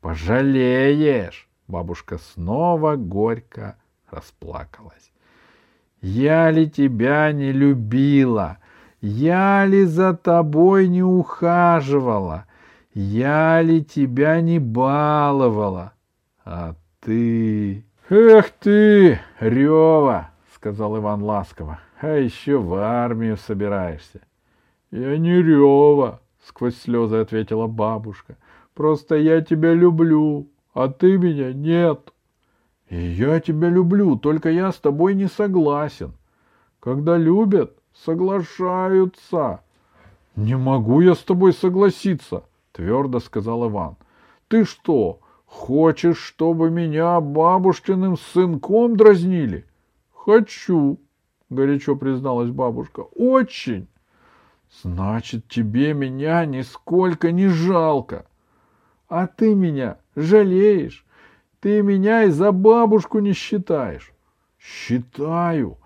Пожалеешь. 0.00 1.48
Бабушка 1.68 2.18
снова 2.18 2.96
горько 2.96 3.76
расплакалась. 4.10 5.12
Я 6.00 6.50
ли 6.50 6.70
тебя 6.70 7.32
не 7.32 7.52
любила? 7.52 8.58
Я 9.00 9.66
ли 9.66 9.84
за 9.84 10.14
тобой 10.14 10.88
не 10.88 11.02
ухаживала? 11.02 12.46
Я 12.94 13.60
ли 13.60 13.84
тебя 13.84 14.40
не 14.40 14.58
баловала? 14.58 15.92
А 16.46 16.76
ты... 17.00 17.84
Эх 18.08 18.50
ты, 18.60 19.20
Рева! 19.40 20.30
сказал 20.54 20.96
Иван 20.96 21.22
ласково.— 21.22 21.80
А 22.00 22.08
еще 22.08 22.58
в 22.58 22.74
армию 22.74 23.36
собираешься.— 23.36 24.20
Я 24.92 25.18
не 25.18 25.42
рева,— 25.42 26.20
сквозь 26.44 26.76
слезы 26.76 27.16
ответила 27.16 27.66
бабушка.— 27.66 28.36
Просто 28.74 29.16
я 29.16 29.40
тебя 29.40 29.74
люблю, 29.74 30.48
а 30.72 30.88
ты 30.88 31.18
меня 31.18 31.52
нет.— 31.52 32.12
И 32.90 32.96
я 32.96 33.40
тебя 33.40 33.68
люблю, 33.68 34.16
только 34.16 34.48
я 34.48 34.70
с 34.70 34.76
тобой 34.76 35.14
не 35.14 35.26
согласен. 35.26 36.12
Когда 36.78 37.16
любят, 37.16 37.76
соглашаются.— 37.92 39.62
Не 40.36 40.56
могу 40.56 41.00
я 41.00 41.16
с 41.16 41.24
тобой 41.24 41.52
согласиться,— 41.52 42.44
твердо 42.72 43.18
сказал 43.18 43.68
Иван.— 43.68 43.96
Ты 44.48 44.64
что, 44.64 45.20
хочешь, 45.56 46.18
чтобы 46.18 46.70
меня 46.70 47.20
бабушкиным 47.20 48.16
сынком 48.16 48.96
дразнили?— 48.96 49.64
Хочу, 50.26 50.98
горячо 51.50 51.94
призналась 51.94 52.50
бабушка. 52.50 53.02
Очень. 53.14 53.86
Значит, 54.82 55.46
тебе 55.46 55.94
меня 55.94 56.44
нисколько 56.44 57.30
не 57.30 57.46
жалко. 57.46 58.26
А 59.08 59.28
ты 59.28 59.54
меня 59.54 59.98
жалеешь? 60.16 61.06
Ты 61.60 61.80
меня 61.82 62.24
и 62.24 62.30
за 62.30 62.50
бабушку 62.50 63.20
не 63.20 63.34
считаешь? 63.34 64.12
Считаю. 64.58 65.78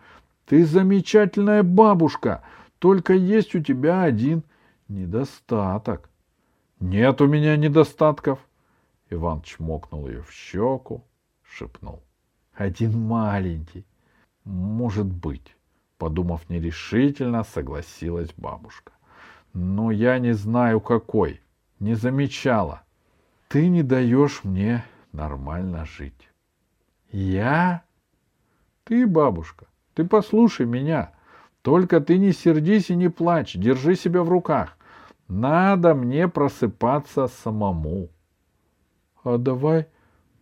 Ты 0.47 0.65
замечательная 0.65 1.63
бабушка, 1.63 2.43
только 2.79 3.13
есть 3.13 3.55
у 3.55 3.61
тебя 3.61 4.03
один 4.03 4.43
недостаток. 4.89 6.09
Нет 6.81 7.21
у 7.21 7.27
меня 7.27 7.59
недостатков. 7.59 8.39
Иван 9.11 9.43
чмокнул 9.43 10.07
ее 10.07 10.23
в 10.23 10.31
щеку, 10.33 11.05
шепнул. 11.43 12.03
Один 12.55 12.99
маленький. 12.99 13.85
Может 14.45 15.07
быть, 15.07 15.57
подумав 15.99 16.49
нерешительно, 16.49 17.43
согласилась 17.43 18.33
бабушка. 18.37 18.93
Но 19.53 19.91
я 19.91 20.19
не 20.21 20.33
знаю 20.33 20.81
какой, 20.81 21.41
не 21.81 21.95
замечала. 21.95 22.83
Ты 23.49 23.69
не 23.69 23.83
даешь 23.83 24.45
мне 24.45 24.85
нормально 25.13 25.85
жить. 25.85 26.29
Я? 27.11 27.83
Ты, 28.85 29.09
бабушка, 29.09 29.67
ты 29.95 30.05
послушай 30.05 30.67
меня. 30.67 31.13
Только 31.63 32.01
ты 32.01 32.17
не 32.17 32.33
сердись 32.33 32.91
и 32.91 32.95
не 32.95 33.11
плачь, 33.11 33.55
держи 33.57 33.97
себя 33.97 34.23
в 34.23 34.29
руках. 34.29 34.79
Надо 35.27 35.95
мне 35.95 36.29
просыпаться 36.29 37.27
самому.— 37.27 38.09
давай 39.25 39.87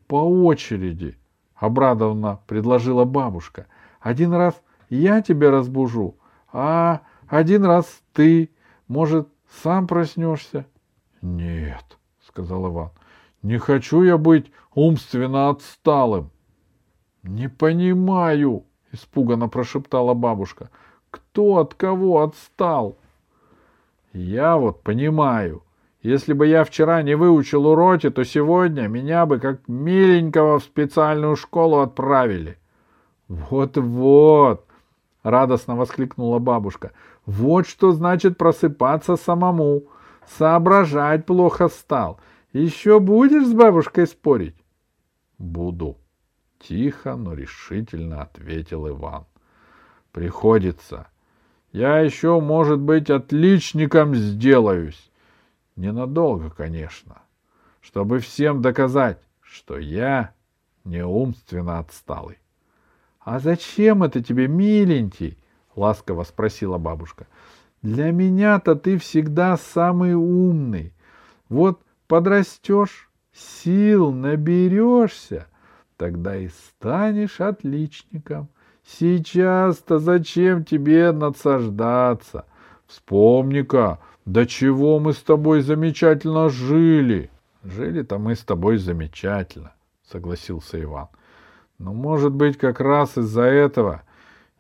по 0.07 0.23
очереди,— 0.47 1.17
обрадованно 1.55 2.41
предложила 2.47 3.05
бабушка— 3.05 3.67
один 4.01 4.33
раз 4.33 4.61
я 4.91 5.23
тебя 5.23 5.51
разбужу, 5.51 6.17
а 6.53 7.03
один 7.27 7.65
раз 7.65 8.03
ты. 8.13 8.51
Может, 8.87 9.29
сам 9.63 9.87
проснешься?— 9.87 10.67
Нет,— 11.23 11.99
сказал 12.27 12.69
Иван, 12.69 12.91
Не 13.43 13.59
хочу 13.59 14.03
я 14.03 14.17
быть 14.17 14.51
умственно 14.75 15.51
отсталым. 15.51 16.31
Не 17.23 17.49
понимаю, 17.49 18.65
испуганно 18.93 19.49
прошептала 19.49 20.15
бабушка. 20.15 20.71
Кто 21.11 21.59
от 21.59 21.75
кого 21.75 22.23
отстал? 22.23 22.97
Я 24.13 24.57
вот 24.57 24.83
понимаю. 24.83 25.63
Если 26.01 26.33
бы 26.33 26.47
я 26.47 26.65
вчера 26.65 27.03
не 27.03 27.17
выучил 27.17 27.67
уроки, 27.67 28.09
то 28.11 28.25
сегодня 28.25 28.87
меня 28.87 29.27
бы 29.27 29.41
как 29.41 29.67
миленького 29.67 30.61
в 30.61 30.63
специальную 30.63 31.35
школу 31.35 31.81
отправили. 31.81 32.59
Вот-вот, 33.27 34.65
радостно 35.23 35.75
воскликнула 35.75 36.39
бабушка. 36.39 36.93
Вот 37.27 37.67
что 37.67 37.93
значит 37.93 38.39
просыпаться 38.39 39.17
самому. 39.17 39.85
Соображать 40.39 41.27
плохо 41.27 41.69
стал. 41.69 42.21
Еще 42.53 43.01
будешь 43.01 43.47
с 43.47 43.53
бабушкой 43.53 44.07
спорить? 44.07 44.57
Буду. 45.39 45.99
Тихо, 46.61 47.17
но 47.17 47.35
решительно 47.35 48.23
ответил 48.23 48.89
Иван. 48.89 49.27
Приходится. 50.13 51.09
Я 51.73 52.01
еще, 52.01 52.41
может 52.41 52.81
быть, 52.81 53.11
отличником 53.11 54.15
сделаюсь. 54.15 55.11
Ненадолго, 55.79 56.51
конечно. 56.51 57.23
Чтобы 57.81 58.19
всем 58.19 58.61
доказать, 58.63 59.21
что 59.41 59.79
я 59.79 60.35
не 60.83 61.07
умственно 61.07 61.79
отсталый.— 61.79 62.39
А 63.21 63.39
зачем 63.39 64.03
это 64.03 64.21
тебе, 64.21 64.49
миленький?— 64.49 65.39
ласково 65.77 66.25
спросила 66.25 66.79
бабушка.— 66.79 67.29
Для 67.83 68.11
меня-то 68.11 68.75
ты 68.75 68.99
всегда 68.99 69.57
самый 69.57 70.15
умный. 70.15 70.93
Вот 71.49 71.81
подрастешь, 72.09 73.09
сил 73.33 74.11
наберешься, 74.11 75.47
тогда 75.97 76.35
и 76.37 76.49
станешь 76.49 77.41
отличником. 77.41 78.49
Сейчас-то 78.85 80.01
зачем 80.01 80.65
тебе 80.65 81.13
надсаждаться? 81.13 82.47
Вспомни-ка, 82.89 84.01
до 84.29 84.47
чего 84.47 84.99
мы 84.99 85.15
с 85.15 85.23
тобой 85.23 85.63
замечательно 85.63 86.51
жили. 86.51 87.31
Жили-то 87.65 88.19
мы 88.19 88.35
с 88.35 88.41
тобой 88.41 88.77
замечательно, 88.77 89.73
согласился 90.07 90.81
Иван. 90.83 91.09
Но, 91.79 91.95
может 91.95 92.35
быть, 92.35 92.59
как 92.59 92.81
раз 92.81 93.17
из-за 93.17 93.45
этого 93.45 94.03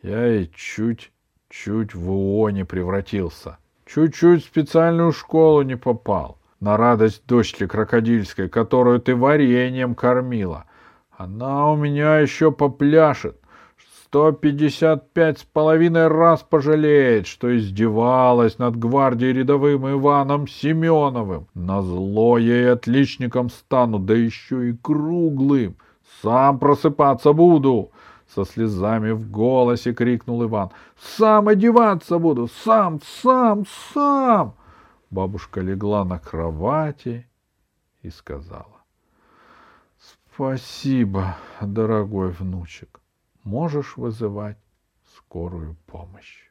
я 0.03 0.41
и 0.41 0.49
чуть-чуть 0.55 1.95
в 1.95 2.11
УО 2.11 2.49
не 2.49 2.65
превратился. 2.65 3.59
Чуть-чуть 3.85 4.43
в 4.43 4.47
специальную 4.47 5.13
школу 5.13 5.61
не 5.61 5.77
попал. 5.77 6.39
На 6.61 6.79
радость 6.79 7.27
дочки 7.27 7.67
крокодильской, 7.67 8.49
которую 8.49 9.01
ты 9.01 9.15
вареньем 9.15 9.95
кормила. 9.95 10.65
Она 11.11 11.71
у 11.71 11.77
меня 11.77 12.21
еще 12.21 12.53
попляшет. 12.53 13.39
Сто 14.09 14.33
пятьдесят 14.33 15.13
пять 15.13 15.39
с 15.39 15.45
половиной 15.45 16.07
раз 16.07 16.43
пожалеет, 16.43 17.27
что 17.27 17.55
издевалась 17.55 18.57
над 18.57 18.75
гвардией 18.75 19.35
рядовым 19.35 19.87
Иваном 19.87 20.49
Семеновым. 20.49 21.47
Назло 21.53 22.39
ей 22.39 22.73
отличником 22.73 23.51
стану, 23.51 23.99
да 23.99 24.15
еще 24.15 24.71
и 24.71 24.73
круглым. 24.73 25.77
Сам 26.23 26.59
просыпаться 26.59 27.35
буду. 27.35 27.91
Со 28.35 28.47
слезами 28.47 29.11
в 29.11 29.31
голосе 29.31 29.93
крикнул 29.93 30.43
Иван. 30.43 30.71
Сам 30.99 31.49
одеваться 31.49 32.19
буду, 32.19 32.49
сам, 32.65 33.01
сам, 33.05 33.67
сам. 33.93 34.55
Бабушка 35.11 35.61
легла 35.61 36.07
на 36.07 36.19
кровати 36.19 37.29
и 38.01 38.09
сказала. 38.09 38.81
Спасибо, 40.33 41.37
дорогой 41.61 42.31
внучек 42.31 42.98
можешь 43.49 43.97
вызывать 43.97 44.59
скорую 45.17 45.75
помощь. 45.87 46.48